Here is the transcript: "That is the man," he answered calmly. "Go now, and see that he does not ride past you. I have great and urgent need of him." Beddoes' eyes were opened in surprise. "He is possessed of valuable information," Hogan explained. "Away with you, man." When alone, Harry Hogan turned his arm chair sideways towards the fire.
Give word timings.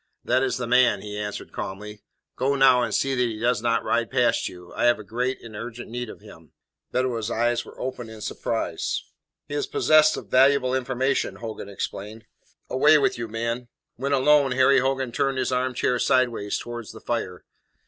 "That 0.23 0.41
is 0.41 0.57
the 0.57 0.65
man," 0.65 1.03
he 1.03 1.15
answered 1.15 1.51
calmly. 1.51 2.01
"Go 2.35 2.55
now, 2.55 2.81
and 2.81 2.91
see 2.91 3.13
that 3.13 3.21
he 3.21 3.37
does 3.37 3.61
not 3.61 3.83
ride 3.83 4.09
past 4.09 4.49
you. 4.49 4.73
I 4.73 4.85
have 4.85 5.05
great 5.05 5.39
and 5.43 5.55
urgent 5.55 5.91
need 5.91 6.09
of 6.09 6.21
him." 6.21 6.53
Beddoes' 6.91 7.29
eyes 7.29 7.63
were 7.65 7.79
opened 7.79 8.09
in 8.09 8.21
surprise. 8.21 9.03
"He 9.47 9.53
is 9.53 9.67
possessed 9.67 10.17
of 10.17 10.25
valuable 10.27 10.73
information," 10.73 11.35
Hogan 11.35 11.69
explained. 11.69 12.25
"Away 12.67 12.97
with 12.97 13.19
you, 13.19 13.27
man." 13.27 13.67
When 13.95 14.11
alone, 14.11 14.53
Harry 14.53 14.79
Hogan 14.79 15.11
turned 15.11 15.37
his 15.37 15.51
arm 15.51 15.75
chair 15.75 15.99
sideways 15.99 16.57
towards 16.57 16.93
the 16.93 16.99
fire. 16.99 17.45